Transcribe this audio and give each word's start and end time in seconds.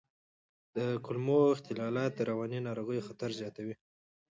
د 0.75 0.77
کولمو 1.05 1.39
اختلالات 1.55 2.11
د 2.15 2.21
رواني 2.29 2.59
ناروغیو 2.67 3.05
خطر 3.07 3.29
زیاتوي. 3.39 3.75